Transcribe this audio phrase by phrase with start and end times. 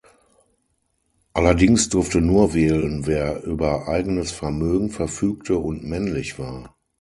[1.33, 6.75] Allerdings durfte nur wählen wer über eigenes Vermögen verfügte und männlich war.